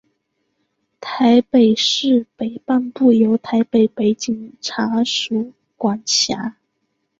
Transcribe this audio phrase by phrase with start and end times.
[0.99, 6.57] 台北市北半部由台北北警察署管辖。